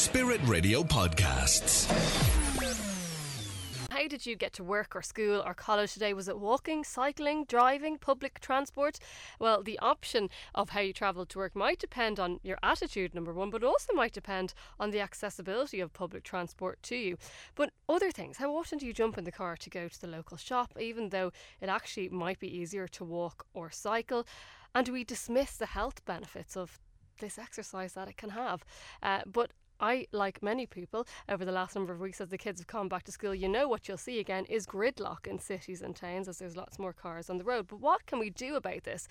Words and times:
Spirit 0.00 0.40
Radio 0.46 0.82
Podcasts. 0.82 1.86
How 3.90 4.08
did 4.08 4.24
you 4.24 4.34
get 4.34 4.54
to 4.54 4.64
work 4.64 4.96
or 4.96 5.02
school 5.02 5.42
or 5.44 5.52
college 5.52 5.92
today? 5.92 6.14
Was 6.14 6.26
it 6.26 6.38
walking, 6.38 6.84
cycling, 6.84 7.44
driving, 7.44 7.98
public 7.98 8.40
transport? 8.40 8.98
Well, 9.38 9.62
the 9.62 9.78
option 9.80 10.30
of 10.54 10.70
how 10.70 10.80
you 10.80 10.94
travel 10.94 11.26
to 11.26 11.38
work 11.38 11.54
might 11.54 11.78
depend 11.78 12.18
on 12.18 12.40
your 12.42 12.56
attitude, 12.62 13.14
number 13.14 13.34
one, 13.34 13.50
but 13.50 13.62
also 13.62 13.92
might 13.92 14.14
depend 14.14 14.54
on 14.80 14.90
the 14.90 15.00
accessibility 15.00 15.80
of 15.80 15.92
public 15.92 16.24
transport 16.24 16.82
to 16.84 16.96
you. 16.96 17.18
But 17.54 17.70
other 17.86 18.10
things, 18.10 18.38
how 18.38 18.56
often 18.56 18.78
do 18.78 18.86
you 18.86 18.94
jump 18.94 19.18
in 19.18 19.24
the 19.24 19.30
car 19.30 19.54
to 19.58 19.68
go 19.68 19.86
to 19.86 20.00
the 20.00 20.06
local 20.06 20.38
shop, 20.38 20.72
even 20.80 21.10
though 21.10 21.30
it 21.60 21.68
actually 21.68 22.08
might 22.08 22.40
be 22.40 22.48
easier 22.48 22.88
to 22.88 23.04
walk 23.04 23.44
or 23.52 23.70
cycle? 23.70 24.26
And 24.74 24.86
do 24.86 24.94
we 24.94 25.04
dismiss 25.04 25.58
the 25.58 25.66
health 25.66 26.02
benefits 26.06 26.56
of 26.56 26.80
this 27.18 27.38
exercise 27.38 27.92
that 27.92 28.08
it 28.08 28.16
can 28.16 28.30
have? 28.30 28.64
Uh, 29.02 29.20
but 29.26 29.50
I, 29.80 30.06
like 30.12 30.42
many 30.42 30.66
people, 30.66 31.06
over 31.28 31.44
the 31.44 31.52
last 31.52 31.74
number 31.74 31.92
of 31.92 32.00
weeks 32.00 32.20
as 32.20 32.28
the 32.28 32.38
kids 32.38 32.60
have 32.60 32.66
come 32.66 32.88
back 32.88 33.04
to 33.04 33.12
school, 33.12 33.34
you 33.34 33.48
know 33.48 33.66
what 33.66 33.88
you'll 33.88 33.96
see 33.96 34.20
again 34.20 34.44
is 34.44 34.66
gridlock 34.66 35.26
in 35.26 35.38
cities 35.38 35.82
and 35.82 35.96
towns 35.96 36.28
as 36.28 36.38
there's 36.38 36.56
lots 36.56 36.78
more 36.78 36.92
cars 36.92 37.30
on 37.30 37.38
the 37.38 37.44
road. 37.44 37.66
But 37.66 37.80
what 37.80 38.06
can 38.06 38.18
we 38.18 38.30
do 38.30 38.56
about 38.56 38.84
this? 38.84 39.08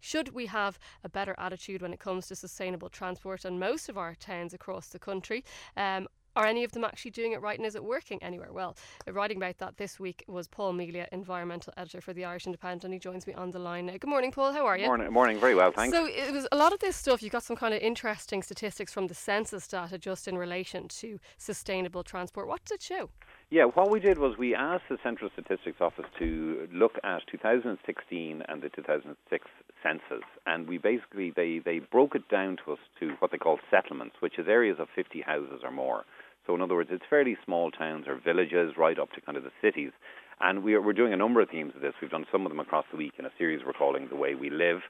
Should 0.00 0.34
we 0.34 0.46
have 0.46 0.78
a 1.02 1.08
better 1.08 1.34
attitude 1.38 1.82
when 1.82 1.92
it 1.92 2.00
comes 2.00 2.28
to 2.28 2.36
sustainable 2.36 2.90
transport 2.90 3.44
in 3.44 3.58
most 3.58 3.88
of 3.88 3.96
our 3.96 4.14
towns 4.14 4.52
across 4.52 4.88
the 4.88 4.98
country? 4.98 5.44
Um, 5.76 6.06
are 6.40 6.46
any 6.46 6.64
of 6.64 6.72
them 6.72 6.84
actually 6.84 7.10
doing 7.10 7.32
it 7.32 7.42
right 7.42 7.58
and 7.58 7.66
is 7.66 7.74
it 7.74 7.84
working 7.84 8.22
anywhere? 8.22 8.50
Well, 8.50 8.74
writing 9.06 9.36
about 9.36 9.58
that 9.58 9.76
this 9.76 10.00
week 10.00 10.24
was 10.26 10.48
Paul 10.48 10.72
Melia, 10.72 11.06
environmental 11.12 11.74
editor 11.76 12.00
for 12.00 12.14
the 12.14 12.24
Irish 12.24 12.46
Independent, 12.46 12.84
and 12.84 12.94
he 12.94 12.98
joins 12.98 13.26
me 13.26 13.34
on 13.34 13.50
the 13.50 13.58
line. 13.58 13.86
now. 13.86 13.92
Good 13.92 14.08
morning, 14.08 14.32
Paul. 14.32 14.52
How 14.54 14.64
are 14.64 14.78
you? 14.78 14.86
Morning, 14.86 15.12
morning. 15.12 15.38
Very 15.38 15.54
well, 15.54 15.70
thanks. 15.70 15.94
So 15.94 16.06
it 16.06 16.32
was 16.32 16.48
a 16.50 16.56
lot 16.56 16.72
of 16.72 16.78
this 16.78 16.96
stuff. 16.96 17.22
You 17.22 17.28
got 17.28 17.42
some 17.42 17.56
kind 17.56 17.74
of 17.74 17.82
interesting 17.82 18.42
statistics 18.42 18.92
from 18.92 19.08
the 19.08 19.14
census 19.14 19.68
data 19.68 19.98
just 19.98 20.26
in 20.26 20.38
relation 20.38 20.88
to 20.88 21.20
sustainable 21.36 22.02
transport. 22.02 22.48
What 22.48 22.64
did 22.64 22.76
it 22.76 22.82
show? 22.82 23.10
Yeah, 23.50 23.64
what 23.64 23.90
we 23.90 24.00
did 24.00 24.18
was 24.18 24.38
we 24.38 24.54
asked 24.54 24.84
the 24.88 24.98
Central 25.02 25.28
Statistics 25.32 25.80
Office 25.80 26.06
to 26.20 26.68
look 26.72 26.92
at 27.02 27.22
2016 27.30 28.42
and 28.48 28.62
the 28.62 28.68
2006 28.68 29.46
census, 29.82 30.24
and 30.46 30.68
we 30.68 30.78
basically 30.78 31.32
they 31.34 31.58
they 31.58 31.80
broke 31.80 32.14
it 32.14 32.28
down 32.28 32.58
to 32.64 32.72
us 32.72 32.78
to 33.00 33.10
what 33.18 33.32
they 33.32 33.38
call 33.38 33.58
settlements, 33.70 34.16
which 34.20 34.38
is 34.38 34.46
areas 34.48 34.76
of 34.78 34.88
50 34.94 35.20
houses 35.22 35.60
or 35.64 35.70
more. 35.70 36.04
So, 36.50 36.56
in 36.56 36.62
other 36.62 36.74
words, 36.74 36.90
it's 36.92 37.04
fairly 37.08 37.36
small 37.44 37.70
towns 37.70 38.08
or 38.08 38.16
villages 38.16 38.72
right 38.76 38.98
up 38.98 39.12
to 39.12 39.20
kind 39.20 39.38
of 39.38 39.44
the 39.44 39.52
cities. 39.62 39.92
And 40.40 40.64
we 40.64 40.74
are, 40.74 40.82
we're 40.82 40.92
doing 40.92 41.12
a 41.12 41.16
number 41.16 41.40
of 41.40 41.48
themes 41.48 41.74
of 41.76 41.80
this. 41.80 41.94
We've 42.02 42.10
done 42.10 42.26
some 42.32 42.44
of 42.44 42.50
them 42.50 42.58
across 42.58 42.86
the 42.90 42.96
week 42.96 43.12
in 43.20 43.24
a 43.24 43.30
series 43.38 43.60
we're 43.64 43.72
calling 43.72 44.08
The 44.08 44.16
Way 44.16 44.34
We 44.34 44.50
Live. 44.50 44.80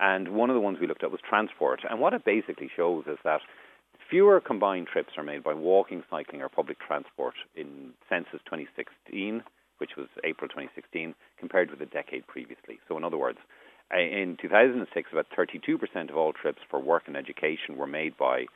And 0.00 0.28
one 0.30 0.48
of 0.48 0.54
the 0.54 0.60
ones 0.60 0.78
we 0.80 0.86
looked 0.86 1.04
at 1.04 1.10
was 1.10 1.20
transport. 1.28 1.82
And 1.86 2.00
what 2.00 2.14
it 2.14 2.24
basically 2.24 2.70
shows 2.74 3.04
is 3.06 3.18
that 3.24 3.42
fewer 4.08 4.40
combined 4.40 4.86
trips 4.90 5.12
are 5.18 5.22
made 5.22 5.44
by 5.44 5.52
walking, 5.52 6.02
cycling, 6.08 6.40
or 6.40 6.48
public 6.48 6.78
transport 6.80 7.34
in 7.54 7.90
census 8.08 8.40
2016, 8.46 9.42
which 9.76 9.90
was 9.98 10.06
April 10.24 10.48
2016, 10.48 11.14
compared 11.38 11.68
with 11.68 11.80
the 11.80 11.84
decade 11.84 12.26
previously. 12.26 12.80
So, 12.88 12.96
in 12.96 13.04
other 13.04 13.18
words, 13.18 13.38
in 13.90 14.38
2006, 14.40 15.10
about 15.12 15.26
32% 15.38 16.08
of 16.08 16.16
all 16.16 16.32
trips 16.32 16.62
for 16.70 16.80
work 16.80 17.02
and 17.06 17.18
education 17.18 17.76
were 17.76 17.86
made 17.86 18.16
by 18.16 18.46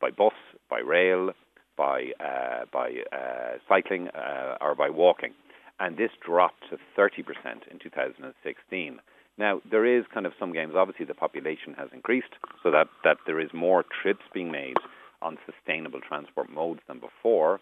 by 0.00 0.10
bus, 0.10 0.32
by 0.68 0.80
rail, 0.80 1.30
by 1.76 2.12
uh, 2.20 2.64
by 2.72 3.02
uh, 3.12 3.58
cycling 3.68 4.08
uh, 4.08 4.56
or 4.60 4.74
by 4.74 4.90
walking, 4.90 5.32
and 5.80 5.96
this 5.96 6.10
dropped 6.24 6.64
to 6.70 6.78
30% 6.98 7.24
in 7.70 7.78
2016. 7.78 8.98
Now 9.38 9.60
there 9.70 9.86
is 9.86 10.04
kind 10.12 10.26
of 10.26 10.32
some 10.38 10.52
games. 10.52 10.74
Obviously, 10.76 11.06
the 11.06 11.14
population 11.14 11.74
has 11.78 11.88
increased, 11.92 12.34
so 12.62 12.70
that 12.70 12.88
that 13.04 13.18
there 13.26 13.40
is 13.40 13.50
more 13.52 13.84
trips 14.02 14.24
being 14.32 14.50
made 14.50 14.76
on 15.20 15.38
sustainable 15.46 16.00
transport 16.00 16.50
modes 16.50 16.80
than 16.88 16.98
before. 16.98 17.60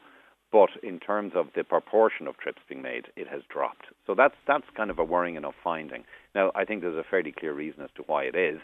But 0.52 0.70
in 0.82 0.98
terms 0.98 1.32
of 1.36 1.46
the 1.54 1.62
proportion 1.62 2.26
of 2.26 2.36
trips 2.36 2.60
being 2.68 2.82
made, 2.82 3.06
it 3.14 3.28
has 3.28 3.42
dropped. 3.48 3.86
So 4.06 4.14
that's 4.16 4.34
that's 4.46 4.66
kind 4.76 4.90
of 4.90 4.98
a 4.98 5.04
worrying 5.04 5.36
enough 5.36 5.54
finding. 5.62 6.04
Now 6.34 6.50
I 6.54 6.64
think 6.64 6.82
there's 6.82 6.96
a 6.96 7.08
fairly 7.08 7.32
clear 7.32 7.52
reason 7.52 7.82
as 7.82 7.90
to 7.96 8.02
why 8.06 8.24
it 8.24 8.34
is. 8.34 8.58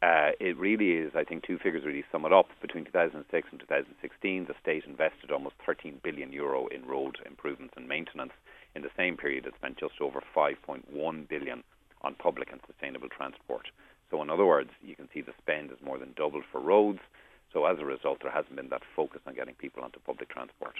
Uh, 0.00 0.30
it 0.38 0.56
really 0.56 0.92
is, 0.92 1.12
I 1.16 1.24
think, 1.24 1.42
two 1.44 1.58
figures 1.58 1.84
really 1.84 2.04
sum 2.12 2.24
it 2.24 2.32
up. 2.32 2.46
Between 2.62 2.84
2006 2.84 3.48
and 3.50 3.60
2016, 3.60 4.46
the 4.46 4.54
state 4.62 4.84
invested 4.86 5.32
almost 5.32 5.56
13 5.66 6.00
billion 6.04 6.32
euro 6.32 6.68
in 6.68 6.86
road 6.86 7.18
improvements 7.26 7.74
and 7.76 7.88
maintenance. 7.88 8.32
In 8.76 8.82
the 8.82 8.90
same 8.96 9.16
period, 9.16 9.46
it 9.46 9.54
spent 9.58 9.76
just 9.76 10.00
over 10.00 10.22
5.1 10.36 11.28
billion 11.28 11.64
on 12.02 12.14
public 12.14 12.52
and 12.52 12.60
sustainable 12.66 13.08
transport. 13.08 13.66
So, 14.10 14.22
in 14.22 14.30
other 14.30 14.46
words, 14.46 14.70
you 14.82 14.94
can 14.94 15.08
see 15.12 15.20
the 15.20 15.34
spend 15.42 15.72
is 15.72 15.78
more 15.84 15.98
than 15.98 16.14
doubled 16.16 16.44
for 16.50 16.60
roads. 16.60 17.00
So, 17.52 17.64
as 17.64 17.78
a 17.78 17.84
result, 17.84 18.18
there 18.22 18.30
hasn't 18.30 18.56
been 18.56 18.68
that 18.68 18.82
focus 18.94 19.22
on 19.26 19.34
getting 19.34 19.54
people 19.54 19.82
onto 19.82 19.98
public 20.00 20.28
transport. 20.28 20.74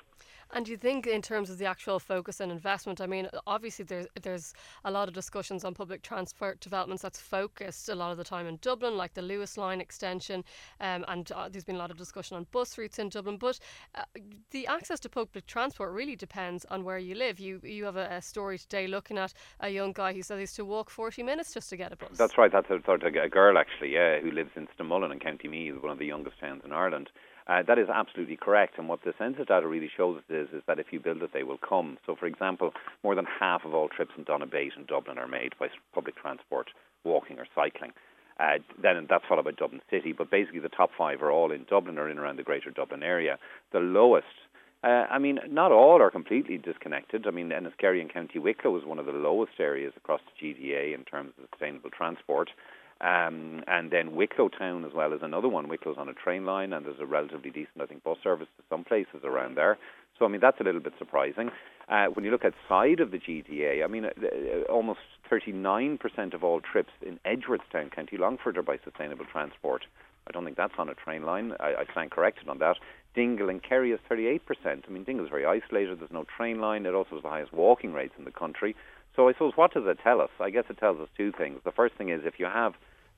And 0.53 0.65
do 0.65 0.71
you 0.71 0.79
think, 0.79 1.07
in 1.07 1.23
terms 1.23 1.51
of 1.51 1.59
the 1.59 1.67
actual 1.67 1.99
focus 1.99 2.41
and 2.41 2.51
investment, 2.51 3.01
I 3.01 3.07
mean, 3.07 3.29
obviously 3.47 3.85
there's 3.85 4.07
there's 4.23 4.55
a 4.85 4.91
lot 4.91 5.09
of 5.09 5.15
discussions 5.15 5.65
on 5.65 5.75
public 5.75 6.03
transport 6.03 6.61
developments 6.61 7.03
that's 7.03 7.21
focused 7.21 7.89
a 7.89 7.95
lot 7.95 8.13
of 8.13 8.19
the 8.19 8.25
time 8.25 8.47
in 8.47 8.59
Dublin, 8.63 8.97
like 8.97 9.15
the 9.15 9.21
Luas 9.21 9.57
Line 9.57 9.81
extension, 9.81 10.45
um, 10.81 11.05
and 11.09 11.31
uh, 11.33 11.49
there's 11.49 11.65
been 11.65 11.77
a 11.77 11.79
lot 11.79 11.91
of 11.91 11.99
discussion 11.99 12.37
on 12.37 12.47
bus 12.51 12.77
routes 12.79 12.99
in 12.99 13.09
Dublin. 13.09 13.37
But 13.37 13.59
uh, 13.95 14.05
the 14.51 14.67
access 14.67 15.01
to 15.01 15.09
public 15.09 15.47
transport 15.47 15.93
really 15.93 16.17
depends 16.17 16.65
on 16.67 16.85
where 16.85 16.99
you 16.99 17.15
live. 17.15 17.39
You 17.39 17.61
you 17.63 17.85
have 17.85 17.97
a, 17.97 18.09
a, 18.11 18.23
story 18.23 18.59
today 18.59 18.87
looking 18.87 19.19
at 19.19 19.33
a 19.61 19.69
young 19.69 19.93
guy 19.93 20.13
who 20.13 20.23
says 20.23 20.39
he's 20.39 20.53
to 20.55 20.65
walk 20.65 20.91
40 20.91 21.23
minutes 21.23 21.53
just 21.55 21.71
to 21.71 21.77
get 21.77 21.93
a 21.93 21.97
bus. 21.97 22.17
That's 22.17 22.37
right. 22.39 22.51
That's 22.51 22.71
a, 22.71 22.81
sort 22.85 23.03
of 23.03 23.15
a 23.15 23.29
girl 23.29 23.59
actually, 23.59 23.93
yeah, 23.93 24.21
who 24.21 24.31
lives 24.31 24.51
in 24.57 24.69
Stamullen 24.77 25.13
in 25.13 25.19
County 25.19 25.49
Meath, 25.49 25.83
one 25.83 25.93
of 25.93 25.99
the 25.99 26.07
youngest 26.07 26.39
towns 26.41 26.58
in 26.65 26.73
Ireland. 26.73 27.11
Uh, 27.47 27.63
that 27.67 27.79
is 27.79 27.89
absolutely 27.89 28.37
correct. 28.37 28.77
And 28.77 28.89
what 28.89 29.03
the 29.05 29.15
census 29.19 29.47
data 29.47 29.67
really 29.67 29.91
shows 29.95 30.19
us 30.19 30.25
is, 30.29 30.49
is 30.53 30.63
that 30.67 30.79
if 30.79 30.87
you 30.91 31.01
build 31.01 31.23
it, 31.23 31.31
they 31.33 31.43
will 31.43 31.59
come. 31.59 31.97
So, 32.05 32.15
for 32.15 32.27
example, 32.27 32.73
more 33.03 33.15
than 33.15 33.25
half 33.25 33.65
of 33.65 33.73
all 33.73 33.89
trips 33.89 34.13
in 34.19 34.25
Donabate 34.25 34.77
and 34.77 34.87
Dublin 34.87 35.19
are 35.19 35.27
made 35.27 35.55
by 35.59 35.69
public 35.95 36.17
transport, 36.17 36.69
walking 37.05 37.39
or 37.39 37.47
cycling. 37.55 37.93
Uh, 38.39 38.59
then 38.81 39.07
that's 39.09 39.25
followed 39.29 39.47
by 39.47 39.53
Dublin 39.53 39.81
City. 39.91 40.13
But 40.13 40.31
basically, 40.31 40.61
the 40.61 40.69
top 40.69 40.91
five 40.97 41.23
are 41.23 41.33
all 41.33 41.51
in 41.51 41.65
Dublin 41.69 41.99
or 41.99 42.09
in 42.09 42.19
around 42.19 42.37
the 42.37 42.43
Greater 42.43 42.71
Dublin 42.71 43.03
area. 43.03 43.39
The 43.73 43.81
lowest 43.81 44.27
uh, 44.85 45.07
I 45.11 45.19
mean, 45.19 45.41
not 45.51 45.73
all 45.73 46.01
are 46.01 46.11
completely 46.11 46.57
disconnected. 46.57 47.27
I 47.27 47.31
mean, 47.33 47.51
Enniskerry 47.51 48.01
and 48.01 48.13
County 48.13 48.39
Wicklow 48.39 48.77
is 48.77 48.85
one 48.85 49.01
of 49.01 49.07
the 49.07 49.13
lowest 49.13 49.59
areas 49.59 49.93
across 49.97 50.21
the 50.27 50.47
GDA 50.47 50.95
in 50.95 51.05
terms 51.05 51.33
of 51.37 51.49
sustainable 51.51 51.91
transport. 51.91 52.51
Um, 53.01 53.63
and 53.69 53.93
then 53.93 54.17
Wicklow 54.17 54.49
Town 54.49 54.85
as 54.85 54.93
well 54.93 55.13
is 55.13 55.21
another 55.23 55.49
one. 55.49 55.69
Wicklow's 55.69 55.99
on 55.99 56.09
a 56.09 56.15
train 56.15 56.45
line, 56.45 56.73
and 56.73 56.85
there's 56.85 56.99
a 57.01 57.07
relatively 57.07 57.51
decent, 57.51 57.81
I 57.81 57.87
think, 57.87 58.03
bus 58.03 58.19
service 58.23 58.49
to 58.57 58.65
some 58.69 58.83
places 58.85 59.21
around 59.25 59.57
there. 59.57 59.79
So 60.19 60.25
I 60.25 60.29
mean 60.29 60.41
that's 60.41 60.61
a 60.61 60.65
little 60.65 60.81
bit 60.81 60.95
surprising. 60.99 61.51
Uh, 61.89 62.07
when 62.07 62.25
you 62.25 62.31
look 62.31 62.45
outside 62.45 63.01
of 63.01 63.13
the 63.13 63.19
GDA, 63.19 63.85
I 63.85 63.87
mean 63.87 64.05
uh, 64.05 64.09
uh 64.09 64.73
almost 64.73 65.01
39% 65.31 66.35
of 66.35 66.43
all 66.43 66.61
trips 66.61 66.93
in 67.07 67.21
Edgeworthstown, 67.25 67.95
County 67.95 68.17
Longford, 68.17 68.59
are 68.59 68.63
by 68.63 68.79
sustainable 68.85 69.27
transport. 69.31 69.85
I 70.27 70.33
don't 70.33 70.45
think 70.45 70.57
that's 70.57 70.75
on 70.77 70.89
a 70.89 70.95
train 70.95 71.25
line. 71.25 71.53
I, 71.61 71.75
I 71.75 71.85
stand 71.93 72.11
corrected 72.11 72.49
on 72.49 72.59
that. 72.59 72.77
Dingle 73.15 73.49
and 73.49 73.63
Kerry 73.63 73.93
is 73.93 74.01
38%. 74.11 74.41
I 74.67 74.91
mean, 74.91 75.05
Dingle 75.05 75.25
is 75.25 75.31
very 75.31 75.47
isolated. 75.47 76.01
There's 76.01 76.11
no 76.13 76.25
train 76.37 76.61
line. 76.61 76.85
It 76.85 76.95
also 76.95 77.15
has 77.15 77.23
the 77.23 77.31
highest 77.31 77.53
walking 77.53 77.93
rates 77.93 78.15
in 78.19 78.25
the 78.25 78.31
country. 78.31 78.77
So 79.19 79.29
I 79.29 79.33
suppose 79.33 79.55
what 79.57 79.75
does 79.75 79.83
it 79.85 79.99
tell 80.01 80.21
us? 80.21 80.31
I 80.39 80.51
guess 80.51 80.67
it 80.71 80.79
tells 80.79 81.01
us 81.01 81.09
two 81.17 81.33
things. 81.33 81.61
The 81.65 81.73
first 81.73 81.97
thing 81.97 82.09
is 82.09 82.21
if 82.25 82.39
you 82.39 82.47
have 82.47 82.75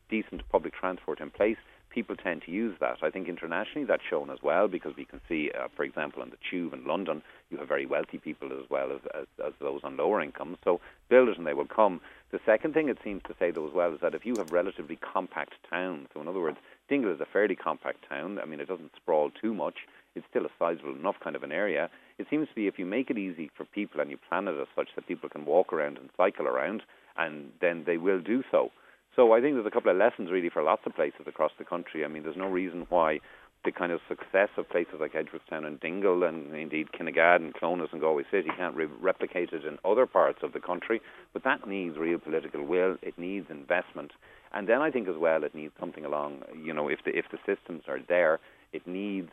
decent 0.08 0.48
public 0.48 0.72
transport 0.72 1.20
in 1.20 1.28
place, 1.28 1.58
people 1.90 2.16
tend 2.16 2.40
to 2.46 2.50
use 2.50 2.74
that. 2.80 2.96
I 3.02 3.10
think 3.10 3.28
internationally 3.28 3.84
that's 3.84 4.02
shown 4.08 4.30
as 4.30 4.38
well 4.42 4.66
because 4.66 4.96
we 4.96 5.04
can 5.04 5.20
see, 5.28 5.50
uh, 5.52 5.68
for 5.76 5.82
example, 5.82 6.22
in 6.22 6.30
the 6.30 6.38
tube 6.50 6.72
in 6.72 6.86
London, 6.86 7.22
you 7.50 7.58
have 7.58 7.68
very 7.68 7.84
wealthy 7.84 8.16
people 8.16 8.50
as 8.50 8.70
well 8.70 8.92
as, 8.92 9.00
as, 9.14 9.26
as 9.46 9.52
those 9.60 9.82
on 9.84 9.98
lower 9.98 10.22
incomes. 10.22 10.56
So 10.64 10.80
build 11.10 11.28
it 11.28 11.36
and 11.36 11.46
they 11.46 11.52
will 11.52 11.66
come. 11.66 12.00
The 12.30 12.40
second 12.46 12.72
thing 12.72 12.88
it 12.88 12.96
seems 13.04 13.20
to 13.24 13.34
say, 13.38 13.50
though, 13.50 13.68
as 13.68 13.74
well, 13.74 13.92
is 13.92 14.00
that 14.00 14.14
if 14.14 14.24
you 14.24 14.36
have 14.38 14.52
relatively 14.52 14.96
compact 14.96 15.52
towns, 15.68 16.08
so 16.14 16.22
in 16.22 16.28
other 16.28 16.40
words, 16.40 16.56
Dingle 16.88 17.12
is 17.12 17.20
a 17.20 17.26
fairly 17.26 17.56
compact 17.56 18.08
town. 18.08 18.38
I 18.38 18.46
mean, 18.46 18.60
it 18.60 18.68
doesn't 18.68 18.96
sprawl 18.96 19.30
too 19.30 19.52
much. 19.52 19.86
It's 20.14 20.26
still 20.28 20.46
a 20.46 20.50
sizable 20.58 20.94
enough 20.94 21.16
kind 21.22 21.36
of 21.36 21.42
an 21.42 21.52
area. 21.52 21.88
It 22.18 22.26
seems 22.28 22.48
to 22.48 22.54
be 22.54 22.66
if 22.66 22.78
you 22.78 22.86
make 22.86 23.10
it 23.10 23.18
easy 23.18 23.50
for 23.56 23.64
people 23.64 24.00
and 24.00 24.10
you 24.10 24.18
plan 24.28 24.48
it 24.48 24.60
as 24.60 24.68
such 24.74 24.88
that 24.96 25.06
people 25.06 25.28
can 25.28 25.44
walk 25.44 25.72
around 25.72 25.98
and 25.98 26.10
cycle 26.16 26.46
around, 26.46 26.82
and 27.16 27.50
then 27.60 27.84
they 27.86 27.96
will 27.96 28.20
do 28.20 28.42
so. 28.50 28.70
So 29.16 29.32
I 29.32 29.40
think 29.40 29.54
there's 29.54 29.66
a 29.66 29.70
couple 29.70 29.90
of 29.90 29.96
lessons 29.96 30.30
really 30.30 30.50
for 30.50 30.62
lots 30.62 30.82
of 30.86 30.94
places 30.94 31.26
across 31.26 31.52
the 31.58 31.64
country. 31.64 32.04
I 32.04 32.08
mean, 32.08 32.22
there's 32.22 32.36
no 32.36 32.48
reason 32.48 32.86
why 32.88 33.20
the 33.64 33.72
kind 33.72 33.92
of 33.92 34.00
success 34.08 34.48
of 34.56 34.68
places 34.70 34.94
like 35.00 35.12
Edgeworthstown 35.12 35.66
and 35.66 35.78
Dingle 35.80 36.22
and 36.22 36.54
indeed 36.54 36.88
Kinnegad 36.98 37.36
and 37.36 37.52
Clones 37.52 37.88
and 37.92 38.00
Galway 38.00 38.22
City 38.30 38.48
can't 38.56 38.74
re- 38.74 38.86
replicate 39.00 39.50
it 39.52 39.66
in 39.66 39.78
other 39.84 40.06
parts 40.06 40.38
of 40.42 40.52
the 40.52 40.60
country. 40.60 41.00
But 41.32 41.44
that 41.44 41.66
needs 41.66 41.98
real 41.98 42.18
political 42.18 42.64
will. 42.64 42.96
It 43.02 43.18
needs 43.18 43.46
investment. 43.50 44.12
And 44.52 44.66
then 44.66 44.80
I 44.80 44.90
think 44.90 45.08
as 45.08 45.16
well 45.18 45.44
it 45.44 45.54
needs 45.54 45.74
something 45.78 46.04
along, 46.04 46.42
you 46.64 46.72
know, 46.72 46.88
if 46.88 47.00
the, 47.04 47.10
if 47.10 47.26
the 47.30 47.38
systems 47.44 47.82
are 47.86 48.00
there, 48.08 48.40
it 48.72 48.86
needs 48.86 49.30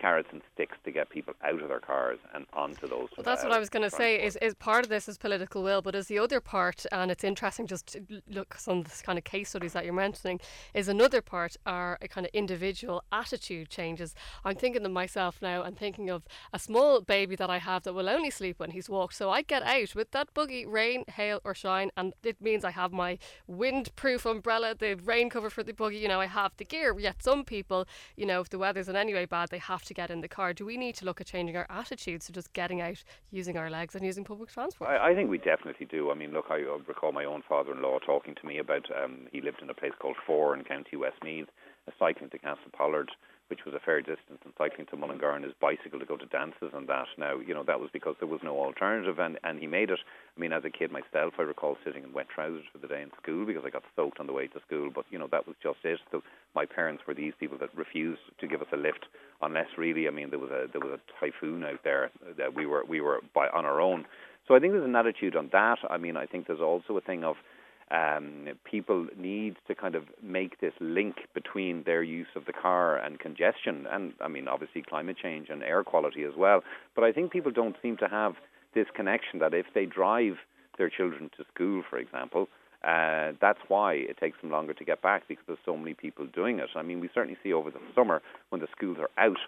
carrots 0.00 0.28
and 0.32 0.40
sticks 0.54 0.76
to 0.84 0.90
get 0.90 1.10
people 1.10 1.34
out 1.44 1.60
of 1.60 1.68
their 1.68 1.80
cars 1.80 2.18
and 2.34 2.46
onto 2.52 2.86
those. 2.88 3.08
Well, 3.16 3.24
that's 3.24 3.42
uh, 3.44 3.48
what 3.48 3.56
I 3.56 3.58
was 3.58 3.68
going 3.68 3.88
to 3.88 3.94
say. 3.94 4.22
Is 4.22 4.36
is 4.36 4.54
part 4.54 4.84
of 4.84 4.88
this 4.88 5.08
is 5.08 5.18
political 5.18 5.62
will, 5.62 5.82
but 5.82 5.94
is 5.94 6.06
the 6.06 6.18
other 6.18 6.40
part, 6.40 6.86
and 6.90 7.10
it's 7.10 7.24
interesting 7.24 7.66
just 7.66 7.86
to 7.88 8.22
look 8.28 8.54
some 8.54 8.78
of 8.78 8.84
this 8.84 9.02
kind 9.02 9.18
of 9.18 9.24
case 9.24 9.50
studies 9.50 9.72
that 9.74 9.84
you're 9.84 9.94
mentioning. 9.94 10.40
Is 10.74 10.88
another 10.88 11.20
part 11.20 11.56
are 11.66 11.98
a 12.00 12.08
kind 12.08 12.26
of 12.26 12.30
individual 12.32 13.04
attitude 13.12 13.68
changes. 13.68 14.14
I'm 14.44 14.56
thinking 14.56 14.84
of 14.84 14.92
myself 14.92 15.40
now 15.42 15.62
and 15.62 15.76
thinking 15.76 16.10
of 16.10 16.22
a 16.52 16.58
small 16.58 17.00
baby 17.00 17.36
that 17.36 17.50
I 17.50 17.58
have 17.58 17.82
that 17.84 17.92
will 17.92 18.08
only 18.08 18.30
sleep 18.30 18.58
when 18.58 18.70
he's 18.70 18.88
walked. 18.88 19.14
So 19.14 19.30
I 19.30 19.42
get 19.42 19.62
out 19.62 19.94
with 19.94 20.10
that 20.12 20.32
buggy, 20.34 20.64
rain, 20.64 21.04
hail, 21.08 21.40
or 21.44 21.54
shine, 21.54 21.90
and 21.96 22.14
it 22.22 22.40
means 22.40 22.64
I 22.64 22.70
have 22.70 22.92
my 22.92 23.18
windproof 23.48 24.24
umbrella, 24.24 24.74
the 24.74 24.94
rain 24.94 25.30
cover 25.30 25.50
for 25.50 25.62
the 25.62 25.72
buggy. 25.72 25.98
You 25.98 26.08
know, 26.08 26.20
I 26.20 26.26
have 26.26 26.52
the 26.56 26.64
gear. 26.64 26.98
Yet 26.98 27.22
some 27.22 27.44
people, 27.44 27.86
you 28.16 28.26
know, 28.26 28.40
if 28.40 28.48
the 28.48 28.58
weather's 28.58 28.88
in 28.88 28.96
any 28.96 29.14
way 29.14 29.26
bad, 29.26 29.50
they 29.50 29.58
have 29.58 29.82
to 29.84 29.89
get 29.94 30.10
in 30.10 30.20
the 30.20 30.28
car. 30.28 30.52
Do 30.52 30.64
we 30.64 30.76
need 30.76 30.94
to 30.96 31.04
look 31.04 31.20
at 31.20 31.26
changing 31.26 31.56
our 31.56 31.66
attitudes 31.68 32.26
to 32.26 32.32
just 32.32 32.52
getting 32.52 32.80
out, 32.80 33.02
using 33.30 33.56
our 33.56 33.70
legs, 33.70 33.94
and 33.94 34.04
using 34.04 34.24
public 34.24 34.50
transport? 34.50 34.90
I, 34.90 35.10
I 35.10 35.14
think 35.14 35.30
we 35.30 35.38
definitely 35.38 35.86
do. 35.86 36.10
I 36.10 36.14
mean, 36.14 36.32
look, 36.32 36.46
I 36.50 36.64
recall 36.86 37.12
my 37.12 37.24
own 37.24 37.42
father-in-law 37.48 38.00
talking 38.00 38.34
to 38.34 38.46
me 38.46 38.58
about 38.58 38.86
um, 39.02 39.28
he 39.32 39.40
lived 39.40 39.62
in 39.62 39.70
a 39.70 39.74
place 39.74 39.92
called 39.98 40.16
Fore 40.26 40.56
in 40.56 40.64
County 40.64 40.96
Westmeath, 40.96 41.48
cycling 41.98 42.30
to 42.30 42.38
Castlepollard, 42.38 43.08
which 43.48 43.64
was 43.66 43.74
a 43.74 43.80
fair 43.80 44.00
distance, 44.00 44.38
and 44.44 44.52
cycling 44.56 44.86
to 44.86 44.96
Mullingar 44.96 45.32
on 45.32 45.42
his 45.42 45.52
bicycle 45.60 45.98
to 45.98 46.06
go 46.06 46.16
to 46.16 46.26
dances 46.26 46.70
and 46.72 46.88
that. 46.88 47.06
Now, 47.18 47.40
you 47.40 47.52
know, 47.52 47.64
that 47.64 47.80
was 47.80 47.90
because 47.92 48.14
there 48.20 48.28
was 48.28 48.40
no 48.44 48.56
alternative, 48.56 49.18
and, 49.18 49.40
and 49.42 49.58
he 49.58 49.66
made 49.66 49.90
it. 49.90 49.98
I 50.36 50.40
mean, 50.40 50.52
as 50.52 50.64
a 50.64 50.70
kid 50.70 50.92
myself, 50.92 51.34
I 51.36 51.42
recall 51.42 51.76
sitting 51.84 52.04
in 52.04 52.12
wet 52.12 52.28
trousers 52.32 52.66
for 52.70 52.78
the 52.78 52.86
day 52.86 53.02
in 53.02 53.10
school 53.20 53.44
because 53.44 53.64
I 53.66 53.70
got 53.70 53.82
soaked 53.96 54.20
on 54.20 54.28
the 54.28 54.32
way 54.32 54.46
to 54.46 54.60
school, 54.64 54.90
but, 54.94 55.04
you 55.10 55.18
know, 55.18 55.26
that 55.32 55.48
was 55.48 55.56
just 55.60 55.78
it. 55.82 55.98
So 56.12 56.22
my 56.54 56.64
parents 56.64 57.02
were 57.08 57.14
these 57.14 57.32
people 57.40 57.58
that 57.58 57.74
refused 57.74 58.22
to 58.38 58.46
give 58.46 58.62
us 58.62 58.68
a 58.72 58.76
lift 58.76 59.06
unless 59.42 59.66
really, 59.76 60.06
I 60.06 60.10
mean, 60.10 60.30
there 60.30 60.38
was 60.38 60.50
a 60.50 60.66
there 60.70 60.80
was 60.80 60.98
a 60.98 61.20
typhoon 61.20 61.64
out 61.64 61.80
there 61.84 62.10
that 62.36 62.54
we 62.54 62.66
were 62.66 62.84
we 62.88 63.00
were 63.00 63.20
by 63.34 63.48
on 63.48 63.64
our 63.64 63.80
own. 63.80 64.06
So 64.46 64.54
I 64.54 64.58
think 64.58 64.72
there's 64.72 64.84
an 64.84 64.96
attitude 64.96 65.36
on 65.36 65.48
that. 65.52 65.78
I 65.88 65.96
mean, 65.96 66.16
I 66.16 66.26
think 66.26 66.46
there's 66.46 66.60
also 66.60 66.96
a 66.96 67.00
thing 67.00 67.24
of 67.24 67.36
um, 67.90 68.48
people 68.64 69.06
need 69.16 69.56
to 69.66 69.74
kind 69.74 69.94
of 69.94 70.04
make 70.22 70.60
this 70.60 70.72
link 70.80 71.16
between 71.34 71.82
their 71.84 72.02
use 72.02 72.28
of 72.36 72.46
the 72.46 72.52
car 72.52 72.96
and 72.96 73.18
congestion, 73.18 73.86
and 73.90 74.12
I 74.20 74.28
mean, 74.28 74.46
obviously 74.48 74.82
climate 74.82 75.16
change 75.20 75.48
and 75.50 75.62
air 75.62 75.82
quality 75.82 76.22
as 76.24 76.34
well. 76.36 76.62
But 76.94 77.04
I 77.04 77.12
think 77.12 77.32
people 77.32 77.50
don't 77.50 77.76
seem 77.82 77.96
to 77.98 78.08
have 78.08 78.34
this 78.74 78.86
connection 78.94 79.40
that 79.40 79.54
if 79.54 79.66
they 79.74 79.86
drive 79.86 80.34
their 80.78 80.88
children 80.88 81.30
to 81.36 81.44
school, 81.52 81.82
for 81.88 81.98
example, 81.98 82.48
uh, 82.84 83.32
that's 83.40 83.58
why 83.68 83.94
it 83.94 84.16
takes 84.18 84.40
them 84.40 84.50
longer 84.50 84.72
to 84.72 84.84
get 84.84 85.02
back 85.02 85.28
because 85.28 85.44
there's 85.46 85.58
so 85.64 85.76
many 85.76 85.94
people 85.94 86.26
doing 86.26 86.58
it. 86.58 86.70
I 86.74 86.82
mean, 86.82 87.00
we 87.00 87.10
certainly 87.14 87.38
see 87.42 87.52
over 87.52 87.70
the 87.70 87.80
summer 87.94 88.22
when 88.48 88.60
the 88.60 88.68
schools 88.76 88.98
are 88.98 89.10
out 89.22 89.38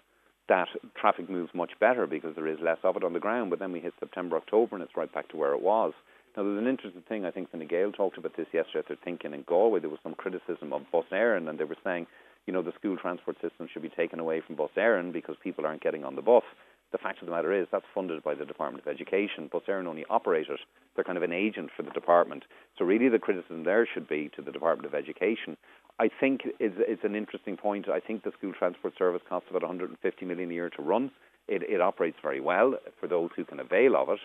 that 0.49 0.67
traffic 0.99 1.29
moves 1.29 1.51
much 1.53 1.71
better 1.79 2.05
because 2.05 2.35
there 2.35 2.47
is 2.47 2.59
less 2.61 2.77
of 2.83 2.97
it 2.97 3.03
on 3.03 3.13
the 3.13 3.19
ground. 3.19 3.49
But 3.49 3.59
then 3.59 3.71
we 3.71 3.79
hit 3.79 3.93
September, 3.99 4.35
October, 4.37 4.75
and 4.75 4.83
it's 4.83 4.97
right 4.97 5.11
back 5.13 5.29
to 5.29 5.37
where 5.37 5.53
it 5.53 5.61
was. 5.61 5.93
Now, 6.35 6.43
there's 6.43 6.57
an 6.57 6.67
interesting 6.67 7.03
thing. 7.07 7.25
I 7.25 7.31
think 7.31 7.51
Fine 7.51 7.67
Gael 7.67 7.91
talked 7.91 8.17
about 8.17 8.35
this 8.35 8.47
yesterday 8.51 8.85
their 8.87 8.97
thinking 9.03 9.33
in 9.33 9.43
Galway. 9.43 9.79
There 9.79 9.89
was 9.89 9.99
some 10.01 10.15
criticism 10.15 10.73
of 10.73 10.81
Bus 10.91 11.05
Éireann, 11.11 11.47
and 11.47 11.59
they 11.59 11.63
were 11.63 11.77
saying, 11.83 12.07
you 12.47 12.53
know, 12.53 12.61
the 12.61 12.73
school 12.77 12.97
transport 12.97 13.37
system 13.39 13.69
should 13.71 13.83
be 13.83 13.89
taken 13.89 14.19
away 14.19 14.41
from 14.41 14.55
Bus 14.55 14.71
Éireann 14.75 15.13
because 15.13 15.35
people 15.43 15.65
aren't 15.65 15.83
getting 15.83 16.03
on 16.03 16.15
the 16.15 16.21
bus. 16.21 16.43
The 16.93 16.99
fact 16.99 17.21
of 17.21 17.25
the 17.25 17.31
matter 17.31 17.51
is 17.51 17.67
that's 17.71 17.87
funded 17.91 18.23
by 18.23 18.35
the 18.35 18.45
Department 18.45 18.85
of 18.85 18.87
Education. 18.87 19.49
Bus 19.51 19.63
Éireann 19.67 19.87
only 19.87 20.05
operate 20.11 20.47
it. 20.47 20.59
They're 20.93 21.03
kind 21.03 21.17
of 21.17 21.23
an 21.23 21.33
agent 21.33 21.71
for 21.75 21.81
the 21.81 21.89
department. 21.89 22.43
So 22.77 22.85
really, 22.85 23.09
the 23.09 23.17
criticism 23.17 23.63
there 23.63 23.87
should 23.91 24.07
be 24.07 24.29
to 24.35 24.43
the 24.43 24.51
Department 24.51 24.85
of 24.85 24.93
Education. 24.93 25.57
I 25.99 26.07
think 26.07 26.41
it's, 26.59 26.75
it's 26.77 27.03
an 27.03 27.15
interesting 27.15 27.57
point. 27.57 27.89
I 27.89 27.99
think 27.99 28.23
the 28.23 28.31
school 28.37 28.53
transport 28.53 28.93
service 28.95 29.23
costs 29.27 29.49
about 29.49 29.63
150 29.63 30.25
million 30.25 30.51
a 30.51 30.53
year 30.53 30.69
to 30.69 30.83
run. 30.83 31.09
It, 31.47 31.63
it 31.63 31.81
operates 31.81 32.17
very 32.21 32.39
well 32.39 32.75
for 32.99 33.07
those 33.07 33.31
who 33.35 33.43
can 33.43 33.59
avail 33.59 33.95
of 33.95 34.09
it. 34.09 34.19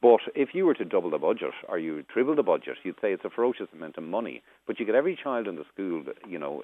But 0.00 0.20
if 0.34 0.54
you 0.54 0.64
were 0.64 0.74
to 0.74 0.86
double 0.86 1.10
the 1.10 1.18
budget 1.18 1.52
or 1.68 1.78
you 1.78 2.02
triple 2.02 2.34
the 2.34 2.42
budget, 2.42 2.78
you'd 2.82 3.00
say 3.02 3.12
it's 3.12 3.26
a 3.26 3.30
ferocious 3.30 3.68
amount 3.74 3.98
of 3.98 4.04
money. 4.04 4.42
But 4.66 4.80
you 4.80 4.86
get 4.86 4.94
every 4.94 5.18
child 5.22 5.48
in 5.48 5.56
the 5.56 5.64
school, 5.72 6.02
you 6.26 6.38
know, 6.38 6.62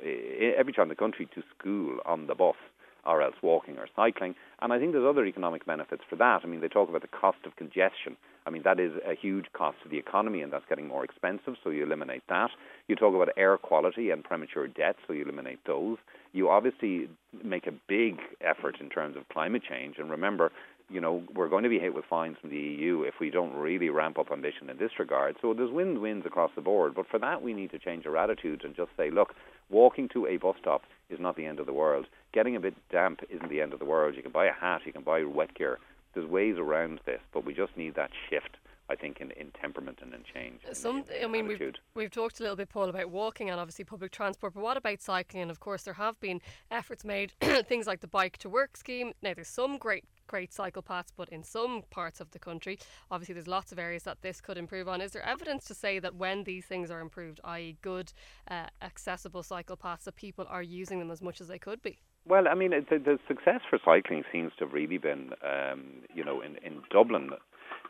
every 0.56 0.72
child 0.72 0.86
in 0.86 0.90
the 0.90 0.96
country 0.96 1.28
to 1.34 1.42
school 1.58 1.98
on 2.06 2.26
the 2.26 2.34
bus 2.34 2.56
or 3.04 3.22
else 3.22 3.34
walking 3.42 3.78
or 3.78 3.86
cycling. 3.94 4.34
And 4.60 4.72
I 4.72 4.78
think 4.78 4.92
there's 4.92 5.06
other 5.08 5.26
economic 5.26 5.66
benefits 5.66 6.02
for 6.08 6.16
that. 6.16 6.40
I 6.44 6.46
mean, 6.46 6.60
they 6.60 6.68
talk 6.68 6.88
about 6.88 7.02
the 7.02 7.08
cost 7.08 7.38
of 7.44 7.56
congestion. 7.56 8.16
I 8.46 8.50
mean, 8.50 8.62
that 8.64 8.80
is 8.80 8.92
a 9.06 9.14
huge 9.14 9.46
cost 9.52 9.78
to 9.84 9.88
the 9.88 9.98
economy, 9.98 10.42
and 10.42 10.52
that's 10.52 10.64
getting 10.68 10.88
more 10.88 11.04
expensive, 11.04 11.54
so 11.62 11.70
you 11.70 11.84
eliminate 11.84 12.22
that. 12.28 12.50
You 12.88 12.96
talk 12.96 13.14
about 13.14 13.28
air 13.36 13.56
quality 13.56 14.10
and 14.10 14.24
premature 14.24 14.66
death, 14.66 14.96
so 15.06 15.12
you 15.12 15.22
eliminate 15.22 15.60
those. 15.66 15.98
You 16.32 16.48
obviously 16.48 17.08
make 17.44 17.66
a 17.66 17.72
big 17.88 18.18
effort 18.40 18.78
in 18.80 18.88
terms 18.88 19.16
of 19.16 19.28
climate 19.28 19.62
change, 19.68 19.96
and 19.98 20.10
remember, 20.10 20.50
you 20.90 21.00
know, 21.00 21.22
we're 21.34 21.48
going 21.48 21.62
to 21.62 21.70
be 21.70 21.78
hit 21.78 21.94
with 21.94 22.04
fines 22.04 22.36
from 22.40 22.50
the 22.50 22.56
EU 22.56 23.02
if 23.02 23.14
we 23.20 23.30
don't 23.30 23.54
really 23.54 23.88
ramp 23.88 24.18
up 24.18 24.30
ambition 24.30 24.68
in 24.68 24.76
this 24.76 24.90
regard. 24.98 25.36
So 25.40 25.54
there's 25.54 25.70
wins 25.70 25.98
wins 25.98 26.24
across 26.26 26.50
the 26.54 26.60
board. 26.60 26.94
But 26.94 27.06
for 27.10 27.18
that, 27.18 27.42
we 27.42 27.54
need 27.54 27.70
to 27.70 27.78
change 27.78 28.06
our 28.06 28.16
attitudes 28.16 28.62
and 28.64 28.76
just 28.76 28.90
say, 28.96 29.10
look, 29.10 29.34
walking 29.70 30.08
to 30.10 30.26
a 30.26 30.36
bus 30.36 30.56
stop 30.60 30.82
is 31.08 31.18
not 31.18 31.36
the 31.36 31.46
end 31.46 31.60
of 31.60 31.66
the 31.66 31.72
world. 31.72 32.06
Getting 32.32 32.56
a 32.56 32.60
bit 32.60 32.74
damp 32.90 33.20
isn't 33.28 33.50
the 33.50 33.60
end 33.60 33.72
of 33.72 33.78
the 33.78 33.84
world. 33.84 34.14
You 34.16 34.22
can 34.22 34.32
buy 34.32 34.46
a 34.46 34.52
hat, 34.52 34.82
you 34.86 34.92
can 34.92 35.02
buy 35.02 35.22
wet 35.24 35.54
gear. 35.54 35.78
There's 36.14 36.26
ways 36.26 36.56
around 36.58 37.00
this, 37.04 37.20
but 37.32 37.44
we 37.44 37.54
just 37.54 37.76
need 37.76 37.94
that 37.94 38.10
shift. 38.28 38.56
I 38.88 38.96
think 38.96 39.20
in, 39.20 39.30
in 39.32 39.52
temperament 39.52 40.00
and 40.02 40.12
in 40.12 40.22
change. 40.34 40.60
Some, 40.72 41.04
in 41.18 41.24
I 41.24 41.26
mean, 41.26 41.46
we've, 41.46 41.74
we've 41.94 42.10
talked 42.10 42.40
a 42.40 42.42
little 42.42 42.56
bit, 42.56 42.68
Paul, 42.68 42.90
about 42.90 43.10
walking 43.10 43.48
and 43.48 43.58
obviously 43.58 43.84
public 43.84 44.10
transport, 44.10 44.52
but 44.52 44.62
what 44.62 44.76
about 44.76 45.00
cycling? 45.00 45.42
And 45.42 45.50
of 45.50 45.60
course, 45.60 45.84
there 45.84 45.94
have 45.94 46.20
been 46.20 46.40
efforts 46.70 47.04
made, 47.04 47.32
things 47.40 47.86
like 47.86 48.00
the 48.00 48.08
Bike 48.08 48.36
to 48.38 48.50
Work 48.50 48.76
scheme. 48.76 49.12
Now, 49.22 49.32
there's 49.34 49.48
some 49.48 49.78
great, 49.78 50.04
great 50.26 50.52
cycle 50.52 50.82
paths, 50.82 51.12
but 51.16 51.28
in 51.30 51.42
some 51.42 51.84
parts 51.90 52.20
of 52.20 52.32
the 52.32 52.38
country, 52.38 52.78
obviously, 53.10 53.32
there's 53.32 53.48
lots 53.48 53.72
of 53.72 53.78
areas 53.78 54.02
that 54.02 54.20
this 54.20 54.42
could 54.42 54.58
improve 54.58 54.88
on. 54.88 55.00
Is 55.00 55.12
there 55.12 55.26
evidence 55.26 55.64
to 55.66 55.74
say 55.74 55.98
that 55.98 56.16
when 56.16 56.44
these 56.44 56.66
things 56.66 56.90
are 56.90 57.00
improved, 57.00 57.40
i.e., 57.44 57.78
good, 57.80 58.12
uh, 58.50 58.66
accessible 58.82 59.42
cycle 59.42 59.76
paths, 59.76 60.04
that 60.04 60.16
people 60.16 60.44
are 60.50 60.62
using 60.62 60.98
them 60.98 61.10
as 61.10 61.22
much 61.22 61.40
as 61.40 61.48
they 61.48 61.58
could 61.58 61.80
be? 61.80 62.00
Well, 62.28 62.46
I 62.48 62.54
mean, 62.54 62.70
the, 62.70 62.98
the 62.98 63.18
success 63.26 63.60
for 63.68 63.78
cycling 63.84 64.22
seems 64.30 64.52
to 64.58 64.64
have 64.64 64.72
really 64.72 64.98
been, 64.98 65.32
um, 65.42 66.02
you 66.14 66.24
know, 66.24 66.40
in, 66.40 66.56
in 66.64 66.80
Dublin, 66.90 67.30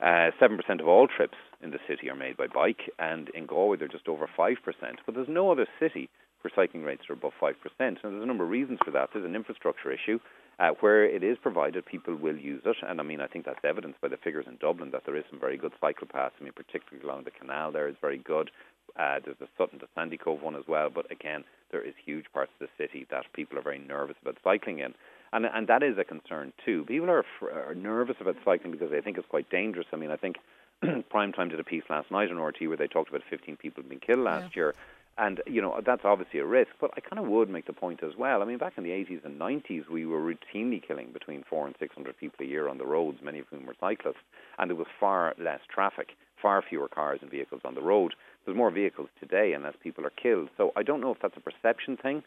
uh, 0.02 0.30
seven 0.40 0.56
percent 0.56 0.80
of 0.80 0.88
all 0.88 1.06
trips 1.06 1.36
in 1.62 1.70
the 1.70 1.78
city 1.86 2.08
are 2.08 2.16
made 2.16 2.36
by 2.36 2.46
bike, 2.46 2.90
and 2.98 3.28
in 3.30 3.46
Galway 3.46 3.76
they're 3.76 3.88
just 3.88 4.08
over 4.08 4.28
five 4.34 4.56
percent. 4.64 5.00
But 5.04 5.14
there's 5.14 5.28
no 5.28 5.52
other 5.52 5.66
city 5.78 6.08
where 6.40 6.50
cycling 6.54 6.82
rates 6.82 7.02
are 7.10 7.12
above 7.12 7.32
five 7.38 7.56
percent, 7.62 7.98
and 8.02 8.14
there's 8.14 8.22
a 8.22 8.26
number 8.26 8.44
of 8.44 8.50
reasons 8.50 8.78
for 8.84 8.90
that. 8.92 9.10
There's 9.12 9.26
an 9.26 9.36
infrastructure 9.36 9.92
issue. 9.92 10.18
Uh, 10.58 10.68
where 10.80 11.04
it 11.04 11.24
is 11.24 11.38
provided, 11.42 11.84
people 11.86 12.14
will 12.14 12.36
use 12.36 12.62
it, 12.66 12.76
and 12.86 13.00
I 13.00 13.02
mean, 13.02 13.20
I 13.22 13.26
think 13.26 13.46
that's 13.46 13.64
evidenced 13.64 14.00
by 14.02 14.08
the 14.08 14.18
figures 14.18 14.44
in 14.46 14.58
Dublin 14.60 14.90
that 14.92 15.02
there 15.06 15.16
is 15.16 15.24
some 15.30 15.40
very 15.40 15.56
good 15.56 15.72
cycle 15.80 16.06
paths. 16.06 16.34
I 16.38 16.44
mean, 16.44 16.52
particularly 16.54 17.08
along 17.08 17.24
the 17.24 17.30
canal, 17.30 17.72
there 17.72 17.88
is 17.88 17.96
very 18.00 18.18
good. 18.18 18.50
Uh, 18.98 19.18
there's 19.24 19.38
the 19.38 19.48
Sutton 19.56 19.78
to 19.78 19.86
Sandycove 19.96 20.42
one 20.42 20.56
as 20.56 20.64
well, 20.68 20.90
but 20.90 21.10
again, 21.10 21.44
there 21.70 21.82
is 21.82 21.94
huge 22.04 22.26
parts 22.32 22.52
of 22.60 22.68
the 22.68 22.82
city 22.82 23.06
that 23.10 23.24
people 23.32 23.58
are 23.58 23.62
very 23.62 23.78
nervous 23.78 24.16
about 24.20 24.36
cycling 24.44 24.80
in, 24.80 24.94
and 25.32 25.46
and 25.46 25.66
that 25.68 25.82
is 25.82 25.96
a 25.98 26.04
concern 26.04 26.52
too. 26.64 26.84
People 26.86 27.10
are, 27.10 27.24
fr- 27.38 27.50
are 27.50 27.74
nervous 27.74 28.16
about 28.20 28.36
cycling 28.44 28.72
because 28.72 28.90
they 28.90 29.00
think 29.00 29.16
it's 29.16 29.28
quite 29.28 29.48
dangerous. 29.50 29.86
I 29.92 29.96
mean, 29.96 30.10
I 30.10 30.16
think 30.16 30.36
Prime 31.10 31.32
Time 31.32 31.48
did 31.48 31.60
a 31.60 31.64
piece 31.64 31.84
last 31.88 32.10
night 32.10 32.30
on 32.30 32.36
RTÉ 32.36 32.68
where 32.68 32.76
they 32.76 32.88
talked 32.88 33.08
about 33.08 33.22
15 33.30 33.56
people 33.56 33.82
being 33.82 34.00
killed 34.00 34.20
last 34.20 34.56
year. 34.56 34.74
And, 35.18 35.42
you 35.46 35.60
know, 35.60 35.78
that's 35.84 36.04
obviously 36.04 36.40
a 36.40 36.46
risk, 36.46 36.70
but 36.80 36.90
I 36.96 37.00
kind 37.00 37.18
of 37.18 37.30
would 37.30 37.50
make 37.50 37.66
the 37.66 37.74
point 37.74 38.02
as 38.02 38.16
well. 38.16 38.40
I 38.40 38.46
mean, 38.46 38.56
back 38.56 38.74
in 38.78 38.84
the 38.84 38.90
80s 38.90 39.24
and 39.26 39.38
90s, 39.38 39.88
we 39.88 40.06
were 40.06 40.20
routinely 40.20 40.82
killing 40.82 41.12
between 41.12 41.44
four 41.48 41.66
and 41.66 41.76
600 41.78 42.16
people 42.16 42.44
a 42.44 42.48
year 42.48 42.66
on 42.66 42.78
the 42.78 42.86
roads, 42.86 43.18
many 43.22 43.38
of 43.40 43.46
whom 43.48 43.66
were 43.66 43.76
cyclists, 43.78 44.22
and 44.58 44.70
there 44.70 44.76
was 44.76 44.86
far 44.98 45.34
less 45.38 45.60
traffic, 45.68 46.16
far 46.42 46.62
fewer 46.68 46.88
cars 46.88 47.20
and 47.22 47.30
vehicles 47.30 47.62
on 47.64 47.74
the 47.74 47.80
road. 47.80 48.14
There's 48.44 48.56
more 48.56 48.70
vehicles 48.70 49.08
today 49.20 49.52
and 49.52 49.62
less 49.62 49.74
people 49.80 50.04
are 50.04 50.10
killed. 50.10 50.50
So 50.56 50.72
I 50.76 50.82
don't 50.82 51.00
know 51.00 51.12
if 51.12 51.18
that's 51.22 51.36
a 51.36 51.40
perception 51.40 51.96
thing. 51.96 52.24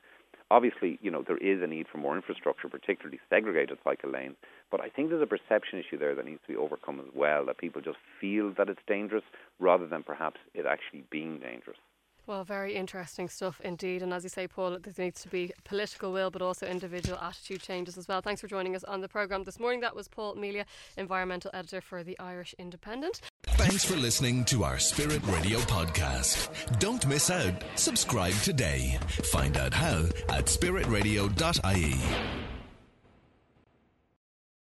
Obviously, 0.52 1.00
you 1.02 1.12
know, 1.12 1.24
there 1.28 1.38
is 1.38 1.62
a 1.62 1.68
need 1.68 1.88
for 1.92 1.98
more 1.98 2.16
infrastructure, 2.16 2.70
particularly 2.70 3.20
segregated 3.30 3.80
cycle 3.84 4.12
lanes, 4.12 4.36
but 4.70 4.80
I 4.80 4.90
think 4.90 5.10
there's 5.10 5.22
a 5.22 5.26
perception 5.26 5.80
issue 5.80 5.98
there 5.98 6.14
that 6.14 6.26
needs 6.26 6.42
to 6.46 6.54
be 6.54 6.58
overcome 6.58 7.00
as 7.00 7.12
well, 7.16 7.46
that 7.48 7.58
people 7.58 7.82
just 7.82 7.98
feel 8.22 8.54
that 8.58 8.70
it's 8.70 8.80
dangerous 8.88 9.24
rather 9.60 9.88
than 9.88 10.04
perhaps 10.04 10.40
it 10.54 10.66
actually 10.68 11.04
being 11.10 11.40
dangerous. 11.40 11.78
Well, 12.28 12.44
very 12.44 12.76
interesting 12.76 13.30
stuff 13.30 13.62
indeed. 13.64 14.02
And 14.02 14.14
as 14.14 14.24
you 14.24 14.30
say, 14.30 14.48
Paul, 14.48 14.78
there 14.82 14.94
needs 14.98 15.22
to 15.22 15.30
be 15.30 15.52
political 15.64 16.12
will, 16.12 16.32
but 16.32 16.42
also 16.42 16.66
individual 16.66 17.20
attitude 17.20 17.62
changes 17.62 17.98
as 17.98 18.08
well. 18.08 18.22
Thanks 18.22 18.42
for 18.42 18.48
joining 18.48 18.76
us 18.76 18.84
on 18.84 19.02
the 19.02 19.08
programme 19.08 19.44
this 19.44 19.60
morning. 19.60 19.82
That 19.82 19.96
was 19.96 20.08
Paul 20.08 20.36
Melia, 20.36 20.66
environmental 20.98 21.52
editor 21.54 21.82
for 21.82 22.04
the 22.04 22.18
Irish 22.20 22.56
Independent. 22.58 23.22
Thanks 23.50 23.86
for 23.86 23.96
listening 23.96 24.44
to 24.46 24.64
our 24.64 24.80
Spirit 24.80 25.22
Radio 25.28 25.60
podcast. 25.60 26.80
Don't 26.80 27.06
miss 27.08 27.30
out. 27.30 27.64
Subscribe 27.76 28.34
today. 28.42 28.98
Find 29.32 29.56
out 29.58 29.74
how 29.74 30.06
at 30.30 30.46
spiritradio.ie. 30.46 32.45